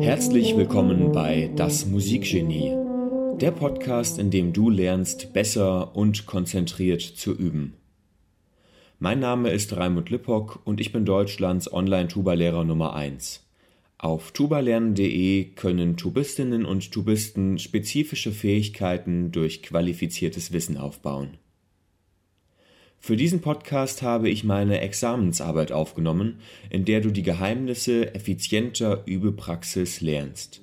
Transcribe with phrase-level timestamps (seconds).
[0.00, 2.74] Herzlich willkommen bei Das Musikgenie,
[3.38, 7.74] der Podcast, in dem du lernst, besser und konzentriert zu üben.
[8.98, 13.46] Mein Name ist Raimund Lippock und ich bin Deutschlands Online-Tuba-Lehrer Nummer 1.
[13.98, 21.36] Auf tubalernen.de können Tubistinnen und Tubisten spezifische Fähigkeiten durch qualifiziertes Wissen aufbauen.
[23.00, 30.00] Für diesen Podcast habe ich meine Examensarbeit aufgenommen, in der du die Geheimnisse effizienter Übepraxis
[30.00, 30.62] lernst.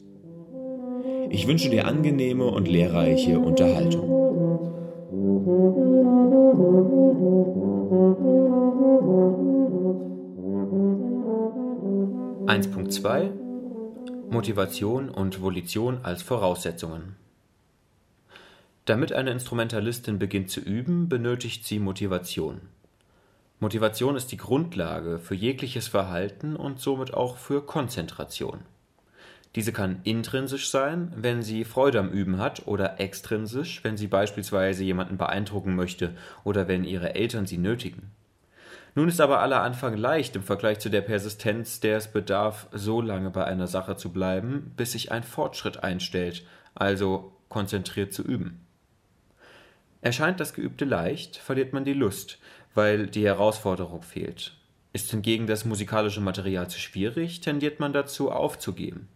[1.29, 4.11] Ich wünsche dir angenehme und lehrreiche Unterhaltung.
[12.47, 13.31] 1.2
[14.29, 17.15] Motivation und Volition als Voraussetzungen
[18.85, 22.61] Damit eine Instrumentalistin beginnt zu üben, benötigt sie Motivation.
[23.59, 28.59] Motivation ist die Grundlage für jegliches Verhalten und somit auch für Konzentration.
[29.55, 34.83] Diese kann intrinsisch sein, wenn sie Freude am Üben hat, oder extrinsisch, wenn sie beispielsweise
[34.83, 38.11] jemanden beeindrucken möchte oder wenn ihre Eltern sie nötigen.
[38.93, 43.01] Nun ist aber aller Anfang leicht im Vergleich zu der Persistenz, der es bedarf, so
[43.01, 48.64] lange bei einer Sache zu bleiben, bis sich ein Fortschritt einstellt, also konzentriert zu üben.
[50.05, 52.37] Erscheint das Geübte leicht, verliert man die Lust,
[52.75, 54.53] weil die Herausforderung fehlt.
[54.93, 59.07] Ist hingegen das musikalische Material zu schwierig, tendiert man dazu aufzugeben.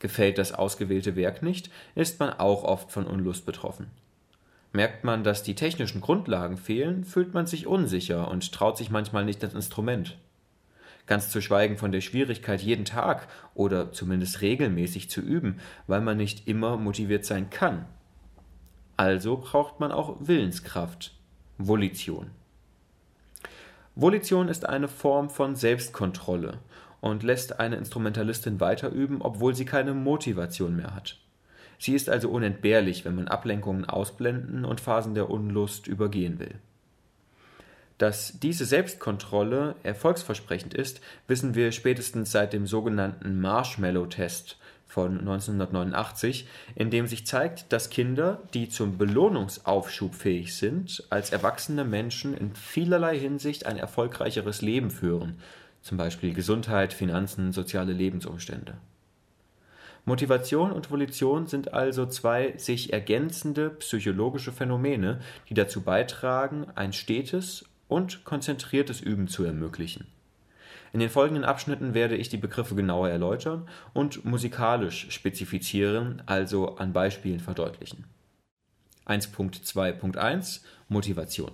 [0.00, 3.86] Gefällt das ausgewählte Werk nicht, ist man auch oft von Unlust betroffen.
[4.72, 9.24] Merkt man, dass die technischen Grundlagen fehlen, fühlt man sich unsicher und traut sich manchmal
[9.24, 10.18] nicht ans Instrument.
[11.06, 16.16] Ganz zu schweigen von der Schwierigkeit, jeden Tag oder zumindest regelmäßig zu üben, weil man
[16.16, 17.86] nicht immer motiviert sein kann.
[18.96, 21.14] Also braucht man auch Willenskraft,
[21.58, 22.30] Volition.
[23.96, 26.58] Volition ist eine Form von Selbstkontrolle
[27.00, 31.18] und lässt eine Instrumentalistin weiterüben, obwohl sie keine Motivation mehr hat.
[31.78, 36.54] Sie ist also unentbehrlich, wenn man Ablenkungen ausblenden und Phasen der Unlust übergehen will.
[37.98, 44.58] Dass diese Selbstkontrolle erfolgsversprechend ist, wissen wir spätestens seit dem sogenannten Marshmallow-Test
[44.94, 46.46] von 1989,
[46.76, 52.54] in dem sich zeigt, dass Kinder, die zum Belohnungsaufschub fähig sind, als erwachsene Menschen in
[52.54, 55.40] vielerlei Hinsicht ein erfolgreicheres Leben führen,
[55.82, 58.74] zum Beispiel Gesundheit, Finanzen, soziale Lebensumstände.
[60.04, 65.18] Motivation und Volition sind also zwei sich ergänzende psychologische Phänomene,
[65.48, 70.06] die dazu beitragen, ein stetes und konzentriertes Üben zu ermöglichen.
[70.94, 76.92] In den folgenden Abschnitten werde ich die Begriffe genauer erläutern und musikalisch spezifizieren, also an
[76.92, 78.04] Beispielen verdeutlichen.
[79.04, 81.50] 1.2.1 Motivation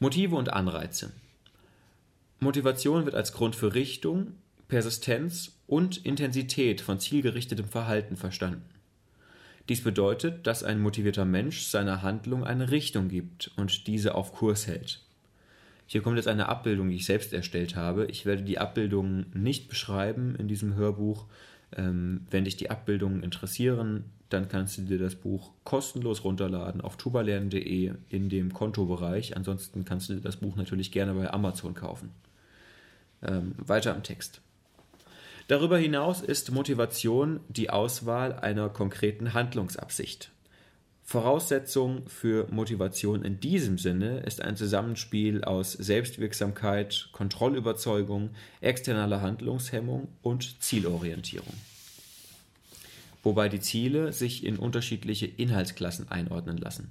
[0.00, 1.12] Motive und Anreize
[2.40, 4.32] Motivation wird als Grund für Richtung,
[4.66, 8.68] Persistenz und Intensität von zielgerichtetem Verhalten verstanden.
[9.68, 14.66] Dies bedeutet, dass ein motivierter Mensch seiner Handlung eine Richtung gibt und diese auf Kurs
[14.66, 15.04] hält.
[15.86, 18.06] Hier kommt jetzt eine Abbildung, die ich selbst erstellt habe.
[18.06, 21.26] Ich werde die Abbildung nicht beschreiben in diesem Hörbuch.
[21.76, 26.96] Ähm, wenn dich die Abbildungen interessieren, dann kannst du dir das Buch kostenlos runterladen auf
[26.96, 29.36] tubalernen.de in dem Kontobereich.
[29.36, 32.10] Ansonsten kannst du dir das Buch natürlich gerne bei Amazon kaufen.
[33.22, 34.40] Ähm, weiter im Text.
[35.48, 40.30] Darüber hinaus ist Motivation die Auswahl einer konkreten Handlungsabsicht.
[41.06, 48.30] Voraussetzung für Motivation in diesem Sinne ist ein Zusammenspiel aus Selbstwirksamkeit, Kontrollüberzeugung,
[48.62, 51.52] externer Handlungshemmung und Zielorientierung.
[53.22, 56.90] Wobei die Ziele sich in unterschiedliche Inhaltsklassen einordnen lassen.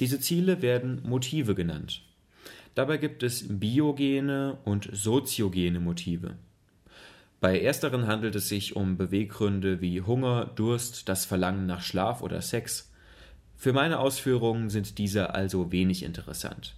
[0.00, 2.02] Diese Ziele werden Motive genannt.
[2.74, 6.36] Dabei gibt es biogene und soziogene Motive.
[7.40, 12.40] Bei ersteren handelt es sich um Beweggründe wie Hunger, Durst, das Verlangen nach Schlaf oder
[12.40, 12.90] Sex.
[13.56, 16.76] Für meine Ausführungen sind diese also wenig interessant.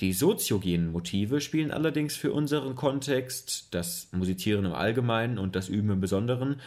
[0.00, 5.90] Die soziogenen Motive spielen allerdings für unseren Kontext, das Musizieren im Allgemeinen und das Üben
[5.90, 6.60] im Besonderen,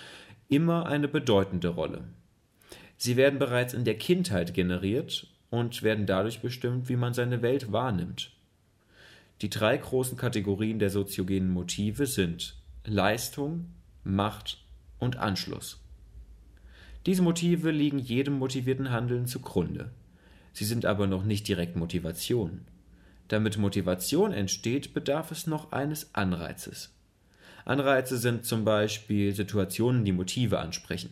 [0.49, 2.03] immer eine bedeutende Rolle.
[2.97, 7.71] Sie werden bereits in der Kindheit generiert und werden dadurch bestimmt, wie man seine Welt
[7.71, 8.31] wahrnimmt.
[9.41, 12.55] Die drei großen Kategorien der soziogenen Motive sind
[12.85, 13.65] Leistung,
[14.03, 14.63] Macht
[14.99, 15.82] und Anschluss.
[17.05, 19.91] Diese Motive liegen jedem motivierten Handeln zugrunde.
[20.53, 22.61] Sie sind aber noch nicht direkt Motivation.
[23.27, 26.93] Damit Motivation entsteht, bedarf es noch eines Anreizes.
[27.65, 31.11] Anreize sind zum Beispiel Situationen, die Motive ansprechen.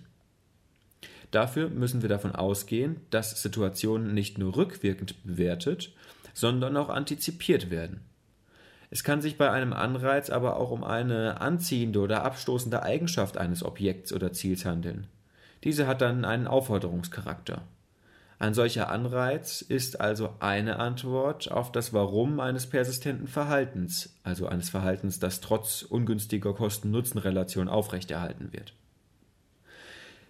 [1.31, 5.93] Dafür müssen wir davon ausgehen, dass Situationen nicht nur rückwirkend bewertet,
[6.33, 8.01] sondern auch antizipiert werden.
[8.89, 13.63] Es kann sich bei einem Anreiz aber auch um eine anziehende oder abstoßende Eigenschaft eines
[13.63, 15.07] Objekts oder Ziels handeln.
[15.63, 17.63] Diese hat dann einen Aufforderungscharakter.
[18.41, 24.71] Ein solcher Anreiz ist also eine Antwort auf das Warum eines persistenten Verhaltens, also eines
[24.71, 28.73] Verhaltens, das trotz ungünstiger Kosten-Nutzen-Relation aufrechterhalten wird.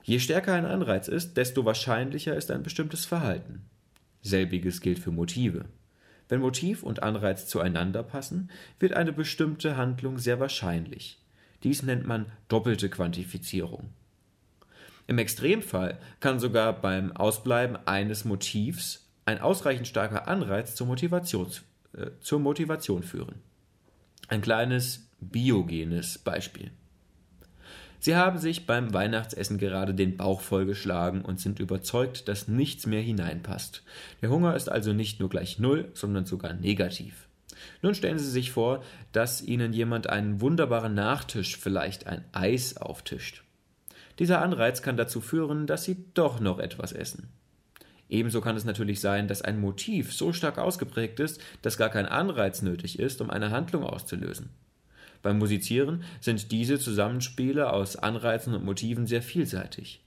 [0.03, 3.61] Je stärker ein Anreiz ist, desto wahrscheinlicher ist ein bestimmtes Verhalten.
[4.21, 5.63] Selbiges gilt für Motive.
[6.27, 8.49] Wenn Motiv und Anreiz zueinander passen,
[8.79, 11.17] wird eine bestimmte Handlung sehr wahrscheinlich.
[11.63, 13.93] Dies nennt man doppelte Quantifizierung.
[15.11, 22.11] Im Extremfall kann sogar beim Ausbleiben eines Motivs ein ausreichend starker Anreiz zur, Motivations, äh,
[22.21, 23.35] zur Motivation führen.
[24.29, 26.71] Ein kleines biogenes Beispiel.
[27.99, 33.01] Sie haben sich beim Weihnachtsessen gerade den Bauch vollgeschlagen und sind überzeugt, dass nichts mehr
[33.01, 33.83] hineinpasst.
[34.21, 37.27] Der Hunger ist also nicht nur gleich Null, sondern sogar negativ.
[37.81, 38.81] Nun stellen Sie sich vor,
[39.11, 43.43] dass Ihnen jemand einen wunderbaren Nachtisch, vielleicht ein Eis, auftischt.
[44.19, 47.29] Dieser Anreiz kann dazu führen, dass Sie doch noch etwas essen.
[48.09, 52.05] Ebenso kann es natürlich sein, dass ein Motiv so stark ausgeprägt ist, dass gar kein
[52.05, 54.49] Anreiz nötig ist, um eine Handlung auszulösen.
[55.21, 60.03] Beim Musizieren sind diese Zusammenspiele aus Anreizen und Motiven sehr vielseitig.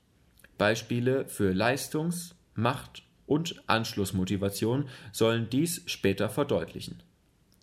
[0.59, 7.03] Beispiele für Leistungs-, Macht- und Anschlussmotivation sollen dies später verdeutlichen.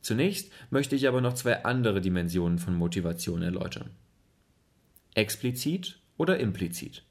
[0.01, 3.91] Zunächst möchte ich aber noch zwei andere Dimensionen von Motivation erläutern.
[5.13, 7.01] Explizit oder implizit.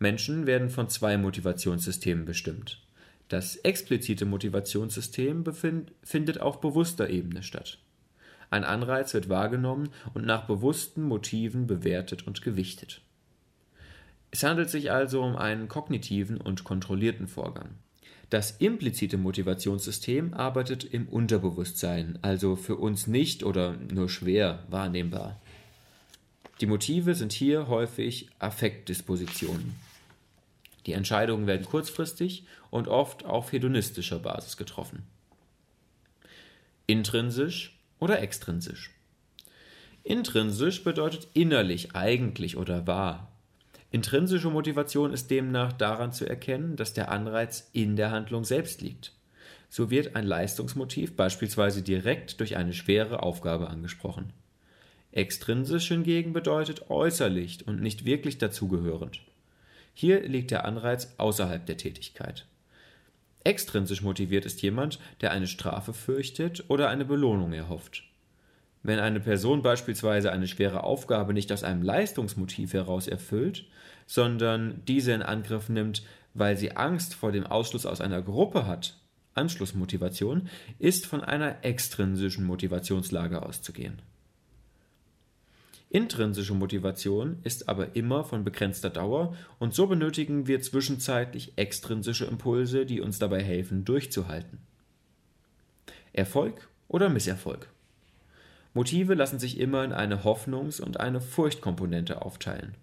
[0.00, 2.82] Menschen werden von zwei Motivationssystemen bestimmt.
[3.28, 5.44] Das explizite Motivationssystem
[6.02, 7.78] findet auf bewusster Ebene statt.
[8.50, 13.02] Ein Anreiz wird wahrgenommen und nach bewussten Motiven bewertet und gewichtet.
[14.32, 17.76] Es handelt sich also um einen kognitiven und kontrollierten Vorgang.
[18.30, 25.40] Das implizite Motivationssystem arbeitet im Unterbewusstsein, also für uns nicht oder nur schwer wahrnehmbar.
[26.60, 29.74] Die Motive sind hier häufig Affektdispositionen.
[30.86, 35.02] Die Entscheidungen werden kurzfristig und oft auf hedonistischer Basis getroffen.
[36.86, 38.92] Intrinsisch oder extrinsisch.
[40.02, 43.32] Intrinsisch bedeutet innerlich, eigentlich oder wahr.
[43.90, 49.12] Intrinsische Motivation ist demnach daran zu erkennen, dass der Anreiz in der Handlung selbst liegt.
[49.68, 54.32] So wird ein Leistungsmotiv beispielsweise direkt durch eine schwere Aufgabe angesprochen.
[55.16, 59.22] Extrinsisch hingegen bedeutet äußerlich und nicht wirklich dazugehörend.
[59.94, 62.44] Hier liegt der Anreiz außerhalb der Tätigkeit.
[63.42, 68.02] Extrinsisch motiviert ist jemand, der eine Strafe fürchtet oder eine Belohnung erhofft.
[68.82, 73.64] Wenn eine Person beispielsweise eine schwere Aufgabe nicht aus einem Leistungsmotiv heraus erfüllt,
[74.06, 76.02] sondern diese in Angriff nimmt,
[76.34, 78.98] weil sie Angst vor dem Ausschluss aus einer Gruppe hat,
[79.32, 84.02] Anschlussmotivation, ist von einer extrinsischen Motivationslage auszugehen.
[85.88, 92.86] Intrinsische Motivation ist aber immer von begrenzter Dauer und so benötigen wir zwischenzeitlich extrinsische Impulse,
[92.86, 94.58] die uns dabei helfen, durchzuhalten.
[96.12, 97.68] Erfolg oder Misserfolg.
[98.74, 102.74] Motive lassen sich immer in eine Hoffnungs- und eine Furchtkomponente aufteilen,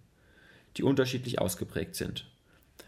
[0.77, 2.31] die unterschiedlich ausgeprägt sind.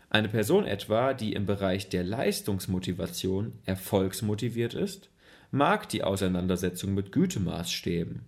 [0.10, 5.10] Eine Person etwa, die im Bereich der Leistungsmotivation erfolgsmotiviert ist,
[5.52, 8.22] mag die Auseinandersetzung mit Gütemaßstäben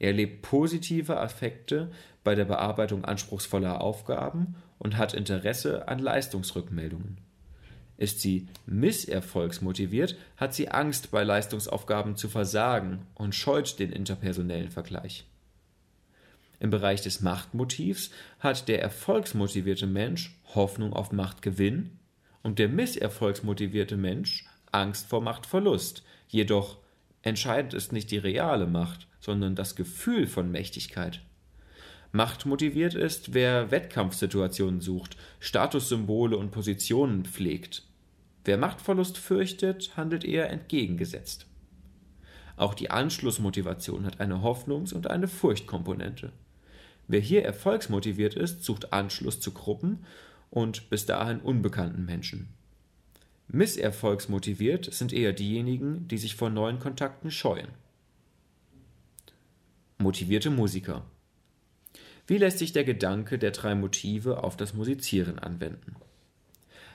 [0.00, 1.92] erlebt positive Affekte
[2.24, 7.18] bei der Bearbeitung anspruchsvoller Aufgaben und hat Interesse an Leistungsrückmeldungen.
[7.96, 15.26] Ist sie misserfolgsmotiviert, hat sie Angst, bei Leistungsaufgaben zu versagen und scheut den interpersonellen Vergleich.
[16.60, 21.98] Im Bereich des Machtmotivs hat der erfolgsmotivierte Mensch Hoffnung auf Machtgewinn
[22.42, 26.02] und der misserfolgsmotivierte Mensch Angst vor Machtverlust.
[26.28, 26.78] Jedoch
[27.22, 31.20] entscheidend ist nicht die reale Macht, sondern das Gefühl von Mächtigkeit.
[32.12, 37.84] Machtmotiviert ist, wer Wettkampfsituationen sucht, Statussymbole und Positionen pflegt.
[38.44, 41.46] Wer Machtverlust fürchtet, handelt eher entgegengesetzt.
[42.56, 46.32] Auch die Anschlussmotivation hat eine Hoffnungs- und eine Furchtkomponente.
[47.06, 50.04] Wer hier erfolgsmotiviert ist, sucht Anschluss zu Gruppen
[50.50, 52.48] und bis dahin unbekannten Menschen.
[53.52, 57.68] Misserfolgsmotiviert sind eher diejenigen, die sich vor neuen Kontakten scheuen.
[59.98, 61.04] Motivierte Musiker.
[62.28, 65.96] Wie lässt sich der Gedanke der drei Motive auf das Musizieren anwenden?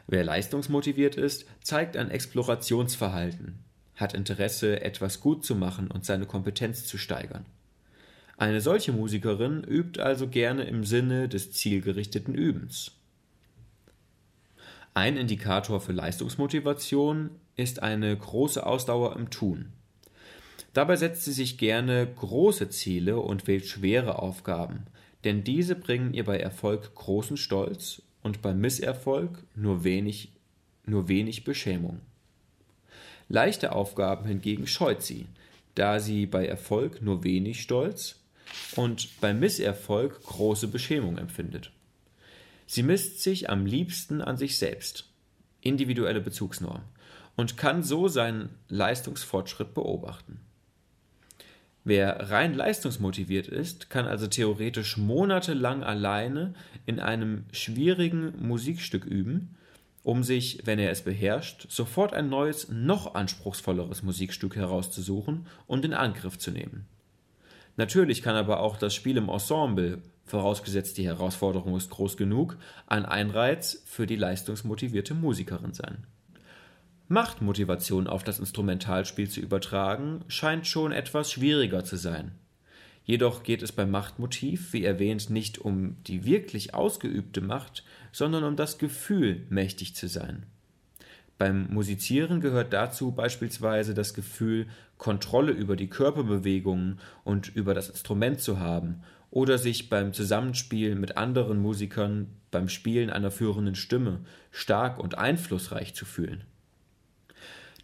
[0.07, 3.59] Wer leistungsmotiviert ist, zeigt ein Explorationsverhalten,
[3.95, 7.45] hat Interesse, etwas gut zu machen und seine Kompetenz zu steigern.
[8.37, 12.94] Eine solche Musikerin übt also gerne im Sinne des zielgerichteten Übens.
[14.97, 19.73] Ein Indikator für Leistungsmotivation ist eine große Ausdauer im Tun.
[20.71, 24.85] Dabei setzt sie sich gerne große Ziele und wählt schwere Aufgaben,
[25.25, 30.31] denn diese bringen ihr bei Erfolg großen Stolz und beim Misserfolg nur wenig,
[30.85, 31.99] nur wenig Beschämung.
[33.27, 35.25] Leichte Aufgaben hingegen scheut sie,
[35.75, 38.21] da sie bei Erfolg nur wenig Stolz
[38.77, 41.73] und beim Misserfolg große Beschämung empfindet.
[42.65, 45.09] Sie misst sich am liebsten an sich selbst,
[45.61, 46.81] individuelle Bezugsnorm,
[47.35, 50.39] und kann so seinen Leistungsfortschritt beobachten.
[51.83, 56.55] Wer rein leistungsmotiviert ist, kann also theoretisch monatelang alleine
[56.87, 59.55] in einem schwierigen Musikstück üben,
[60.01, 65.93] um sich, wenn er es beherrscht, sofort ein neues, noch anspruchsvolleres Musikstück herauszusuchen und in
[65.93, 66.87] Angriff zu nehmen.
[67.77, 73.05] Natürlich kann aber auch das Spiel im Ensemble, vorausgesetzt die Herausforderung ist groß genug, ein
[73.05, 76.05] Einreiz für die leistungsmotivierte Musikerin sein.
[77.07, 82.31] Machtmotivation auf das Instrumentalspiel zu übertragen, scheint schon etwas schwieriger zu sein.
[83.03, 88.55] Jedoch geht es beim Machtmotiv, wie erwähnt, nicht um die wirklich ausgeübte Macht, sondern um
[88.55, 90.47] das Gefühl, mächtig zu sein.
[91.37, 94.67] Beim Musizieren gehört dazu beispielsweise das Gefühl,
[94.97, 99.03] Kontrolle über die Körperbewegungen und über das Instrument zu haben
[99.35, 105.93] oder sich beim Zusammenspiel mit anderen Musikern beim Spielen einer führenden Stimme stark und einflussreich
[105.93, 106.45] zu fühlen.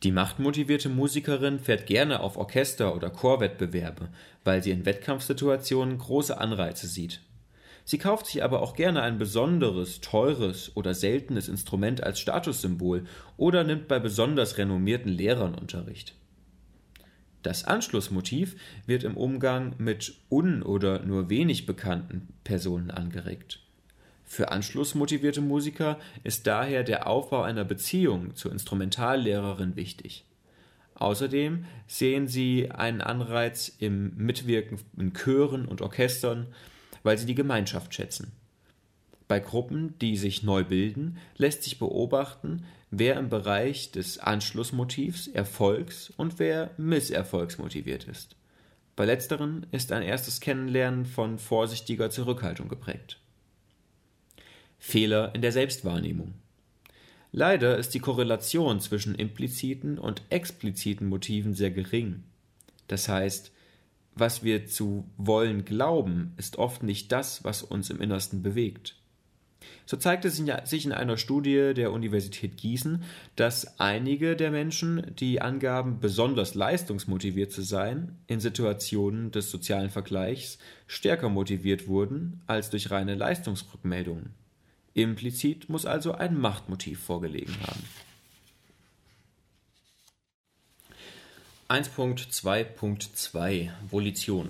[0.01, 4.07] Die machtmotivierte Musikerin fährt gerne auf Orchester- oder Chorwettbewerbe,
[4.45, 7.19] weil sie in Wettkampfsituationen große Anreize sieht.
[7.83, 13.03] Sie kauft sich aber auch gerne ein besonderes, teures oder seltenes Instrument als Statussymbol
[13.35, 16.15] oder nimmt bei besonders renommierten Lehrern Unterricht.
[17.43, 18.55] Das Anschlussmotiv
[18.85, 23.59] wird im Umgang mit un- oder nur wenig bekannten Personen angeregt.
[24.25, 30.23] Für anschlussmotivierte Musiker ist daher der Aufbau einer Beziehung zur Instrumentallehrerin wichtig.
[30.95, 36.47] Außerdem sehen sie einen Anreiz im Mitwirken in Chören und Orchestern,
[37.03, 38.31] weil sie die Gemeinschaft schätzen.
[39.31, 46.09] Bei Gruppen, die sich neu bilden, lässt sich beobachten, wer im Bereich des Anschlussmotivs erfolgs-
[46.17, 48.35] und wer misserfolgsmotiviert ist.
[48.97, 53.21] Bei letzteren ist ein erstes Kennenlernen von vorsichtiger Zurückhaltung geprägt.
[54.77, 56.33] Fehler in der Selbstwahrnehmung.
[57.31, 62.25] Leider ist die Korrelation zwischen impliziten und expliziten Motiven sehr gering.
[62.89, 63.53] Das heißt,
[64.13, 68.97] was wir zu wollen glauben, ist oft nicht das, was uns im Innersten bewegt.
[69.85, 73.03] So zeigte sich in einer Studie der Universität Gießen,
[73.35, 80.57] dass einige der Menschen, die angaben, besonders leistungsmotiviert zu sein, in Situationen des sozialen Vergleichs
[80.87, 84.33] stärker motiviert wurden als durch reine Leistungsrückmeldungen.
[84.93, 87.83] Implizit muss also ein Machtmotiv vorgelegen haben.
[91.69, 94.49] 1.2.2 Volition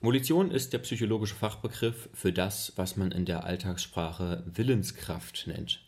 [0.00, 5.80] Volition ist der psychologische Fachbegriff für das, was man in der Alltagssprache Willenskraft nennt.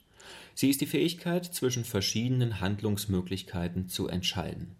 [0.54, 4.74] Sie ist die Fähigkeit, zwischen verschiedenen Handlungsmöglichkeiten zu entscheiden.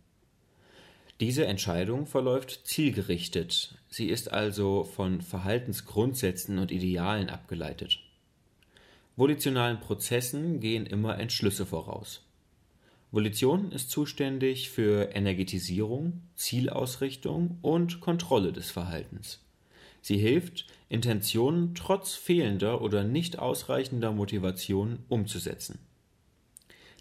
[1.20, 8.00] Diese Entscheidung verläuft zielgerichtet, sie ist also von Verhaltensgrundsätzen und Idealen abgeleitet.
[9.16, 12.22] Volitionalen Prozessen gehen immer Entschlüsse voraus.
[13.10, 19.42] Volition ist zuständig für Energetisierung, Zielausrichtung und Kontrolle des Verhaltens.
[20.02, 25.78] Sie hilft, Intentionen trotz fehlender oder nicht ausreichender Motivation umzusetzen.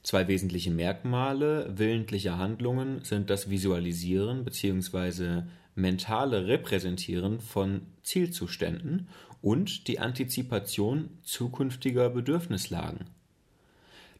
[0.01, 5.43] Zwei wesentliche Merkmale willentlicher Handlungen sind das Visualisieren bzw.
[5.75, 9.09] mentale Repräsentieren von Zielzuständen
[9.41, 13.16] und die Antizipation zukünftiger Bedürfnislagen.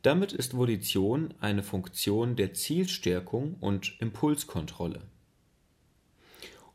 [0.02, 5.02] Damit ist Volition eine Funktion der Zielstärkung und Impulskontrolle.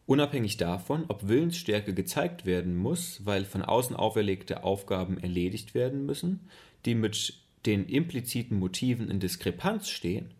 [0.07, 6.49] Unabhängig davon, ob Willensstärke gezeigt werden muss, weil von außen auferlegte Aufgaben erledigt werden müssen,
[6.85, 7.35] die mit
[7.67, 10.35] den impliziten Motiven in Diskrepanz stehen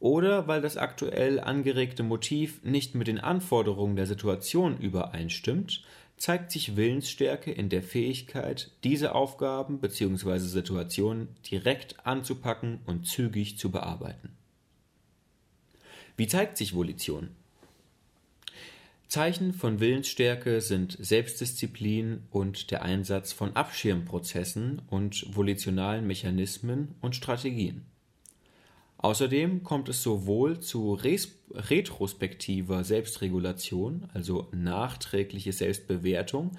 [0.00, 5.82] oder weil das aktuell angeregte Motiv nicht mit den Anforderungen der Situation übereinstimmt,
[6.16, 10.38] zeigt sich Willensstärke in der Fähigkeit, diese Aufgaben bzw.
[10.38, 14.30] Situationen direkt anzupacken und zügig zu bearbeiten.
[16.16, 17.30] Wie zeigt sich Volition?
[19.08, 27.84] Zeichen von Willensstärke sind Selbstdisziplin und der Einsatz von Abschirmprozessen und volitionalen Mechanismen und Strategien.
[29.04, 36.52] Außerdem kommt es sowohl zu retrospektiver Selbstregulation, also nachträgliche Selbstbewertung,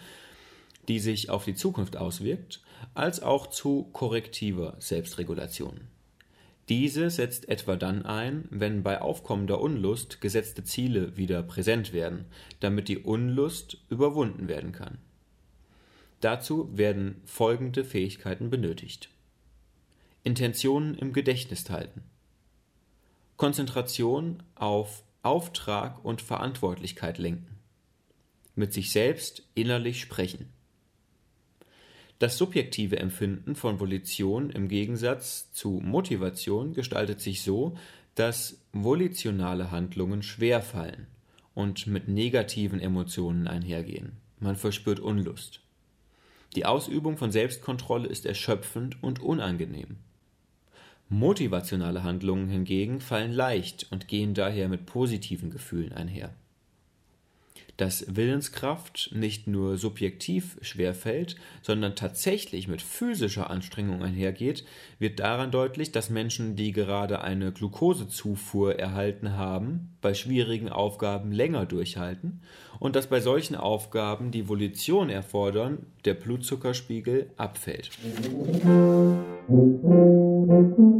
[0.88, 2.62] die sich auf die Zukunft auswirkt,
[2.94, 5.88] als auch zu korrektiver Selbstregulation.
[6.70, 12.26] Diese setzt etwa dann ein, wenn bei aufkommender Unlust gesetzte Ziele wieder präsent werden,
[12.60, 15.00] damit die Unlust überwunden werden kann.
[16.22, 19.10] Dazu werden folgende Fähigkeiten benötigt.
[20.24, 22.04] Intentionen im Gedächtnis halten.
[23.38, 27.60] Konzentration auf Auftrag und Verantwortlichkeit lenken.
[28.56, 30.50] Mit sich selbst innerlich sprechen.
[32.20, 37.78] Das subjektive Empfinden von Volition im Gegensatz zu Motivation gestaltet sich so,
[38.16, 41.08] dass volitionale Handlungen schwer fallen
[41.54, 44.14] und mit negativen Emotionen einhergehen.
[44.40, 45.60] Man verspürt Unlust.
[46.56, 49.98] Die Ausübung von Selbstkontrolle ist erschöpfend und unangenehm.
[51.10, 56.34] Motivationale Handlungen hingegen fallen leicht und gehen daher mit positiven Gefühlen einher.
[57.78, 64.64] Dass Willenskraft nicht nur subjektiv schwerfällt, sondern tatsächlich mit physischer Anstrengung einhergeht,
[64.98, 71.66] wird daran deutlich, dass Menschen, die gerade eine Glukosezufuhr erhalten haben, bei schwierigen Aufgaben länger
[71.66, 72.42] durchhalten
[72.80, 77.90] und dass bei solchen Aufgaben, die Volition erfordern, der Blutzuckerspiegel abfällt.
[80.48, 80.96] Thank you.